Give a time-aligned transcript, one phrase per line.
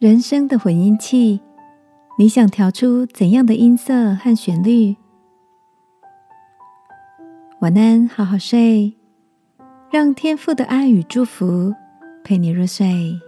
[0.00, 1.42] 人生的混音器，
[2.18, 4.96] 你想调出怎样的音色和旋律？
[7.60, 8.96] 晚安，好好睡，
[9.90, 11.74] 让天父的爱与祝福
[12.24, 13.20] 陪你入睡。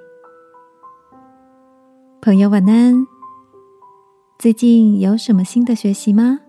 [2.22, 3.06] 朋友，晚安。
[4.38, 6.40] 最近有什么新的学习吗？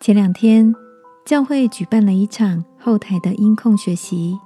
[0.00, 0.74] 前两天，
[1.24, 4.38] 教会举办了一场后台的音控学习。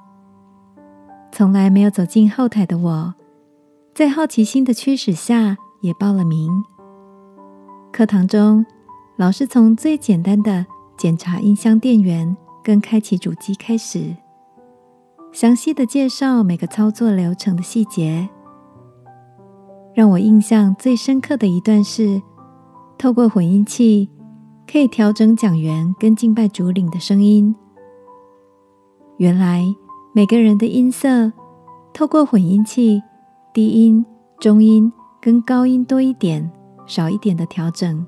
[1.31, 3.15] 从来没有走进后台的我，
[3.95, 6.51] 在好奇心的驱使下，也报了名。
[7.93, 8.65] 课堂中，
[9.17, 14.17] 老师从最简单的检查音箱电源跟开启主机开始，
[15.33, 18.29] 详细的介绍每个操作流程的细节。
[19.95, 22.21] 让我印象最深刻的一段是，
[22.97, 24.09] 透过混音器
[24.71, 27.55] 可以调整讲员跟敬拜主领的声音。
[29.19, 29.65] 原来。
[30.19, 31.33] 每个人的音色，
[31.95, 33.01] 透过混音器，
[33.55, 34.05] 低音、
[34.41, 36.51] 中音跟高音多一点、
[36.87, 38.05] 少一点的调整，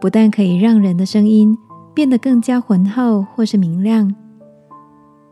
[0.00, 1.56] 不但可以让人的声音
[1.94, 4.12] 变得更加浑厚或是明亮，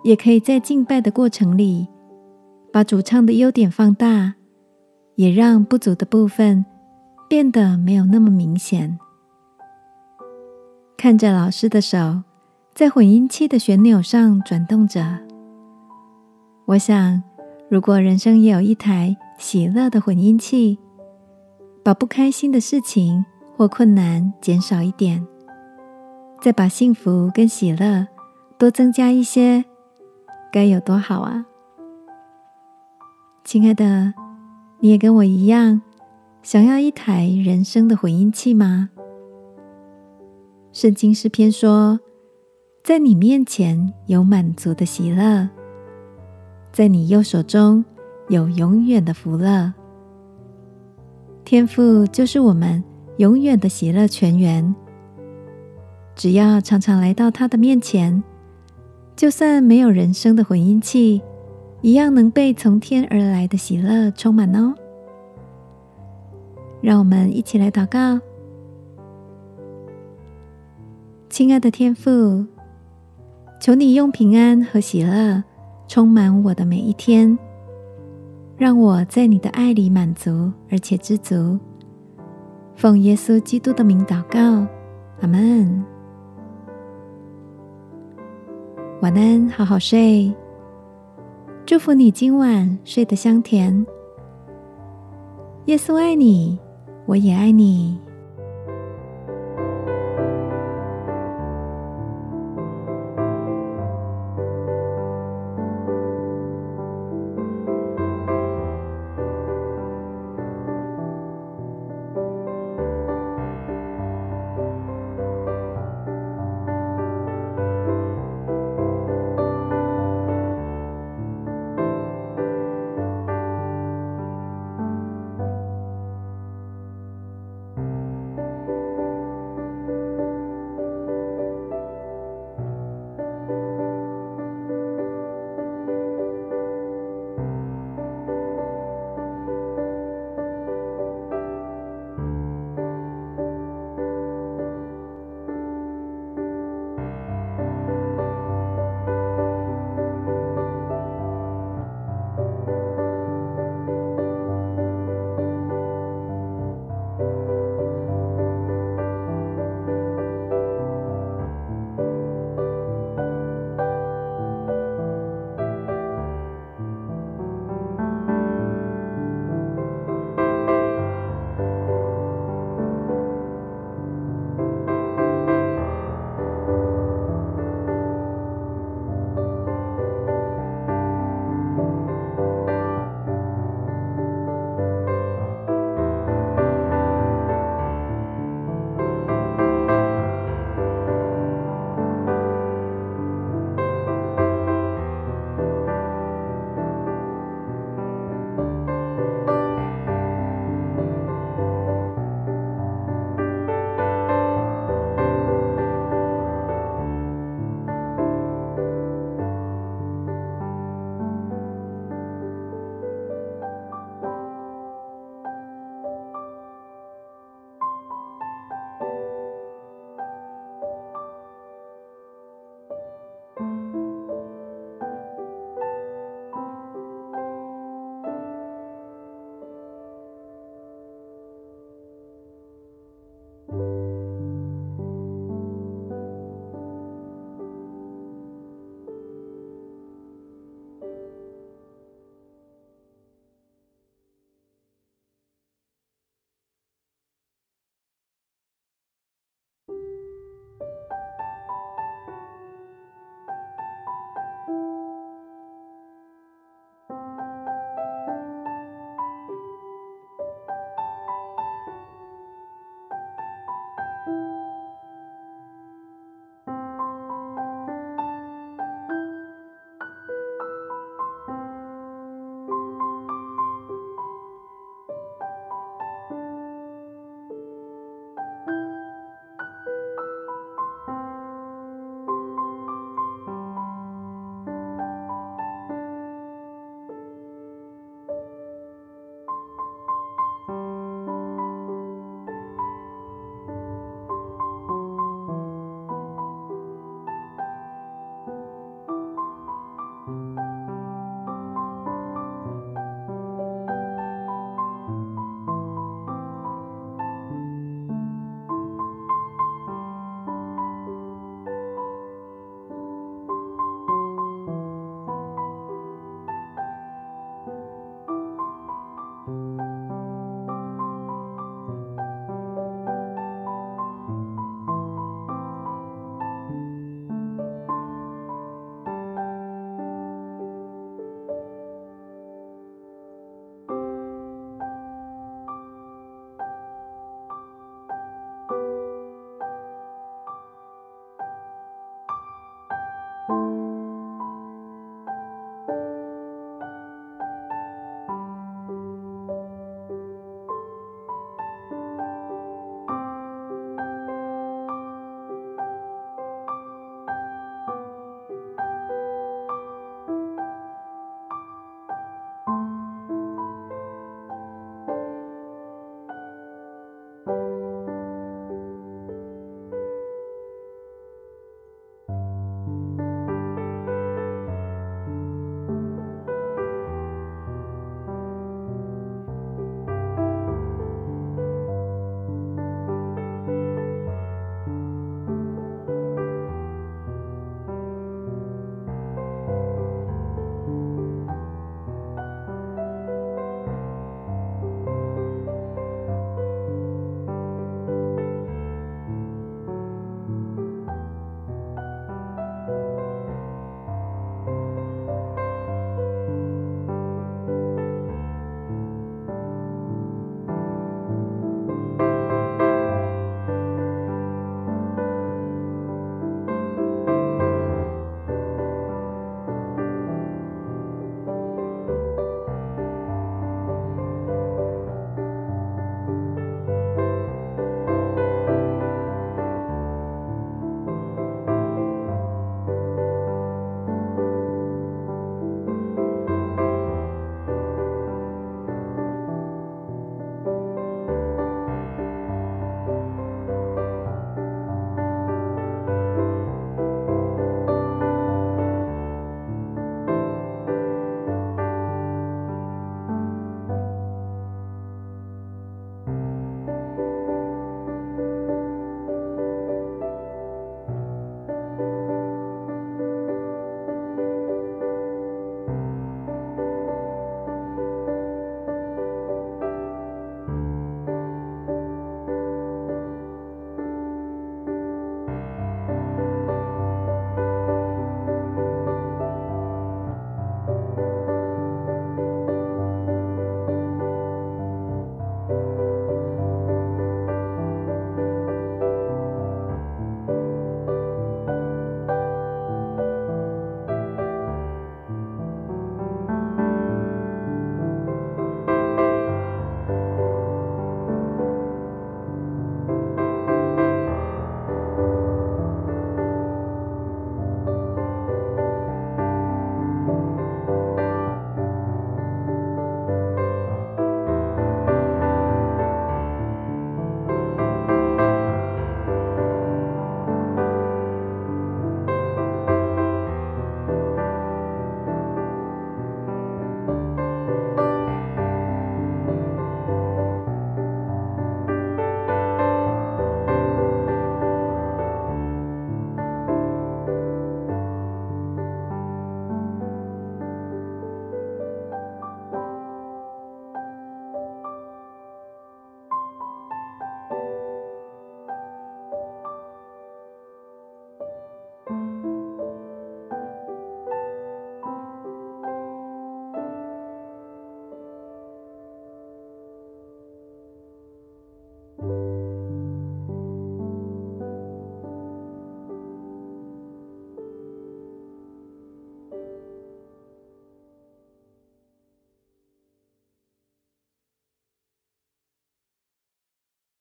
[0.05, 1.89] 也可以在敬拜的过程里，
[2.73, 4.35] 把主唱的优点放大，
[5.17, 6.65] 也让不足的部分
[7.29, 8.97] 变得没有那么明显。
[10.97, 12.23] 看着老师的手
[12.73, 15.27] 在混音器的旋钮上转动着。
[16.69, 17.23] 我想，
[17.71, 20.79] 如果人生也有一台喜乐的混音器，
[21.83, 23.25] 把不开心的事情
[23.57, 25.27] 或困难减少一点，
[26.43, 28.07] 再把幸福跟喜乐
[28.59, 29.65] 多增加一些，
[30.53, 31.47] 该有多好啊！
[33.45, 34.13] 亲爱的，
[34.81, 35.81] 你也跟我一样，
[36.43, 38.91] 想要一台人生的混音器吗？
[40.71, 41.99] 圣经诗篇说，
[42.85, 45.49] 在你面前有满足的喜乐。
[46.73, 47.85] 在你右手中
[48.29, 49.73] 有永远的福乐，
[51.45, 52.83] 天赋就是我们
[53.17, 54.75] 永远的喜乐泉源。
[56.15, 58.23] 只要常常来到他的面前，
[59.17, 61.23] 就算没有人生的混音器，
[61.81, 64.75] 一样能被从天而来的喜乐充满哦。
[66.81, 68.21] 让我们一起来祷告，
[71.29, 72.47] 亲爱的天父，
[73.61, 75.43] 求你用平安和喜乐。
[75.89, 77.37] 充满我的每一天，
[78.59, 81.59] 让我在你的爱里满足而且知足。
[82.77, 84.39] 奉耶稣基督的名祷告，
[85.23, 85.83] 阿门。
[89.01, 90.33] 晚安，好好睡。
[91.65, 93.87] 祝福你今晚睡得香甜。
[95.65, 96.59] 耶稣爱你，
[97.07, 97.99] 我也爱你。